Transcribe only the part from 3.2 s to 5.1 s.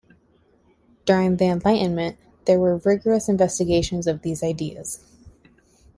investigation of these ideas.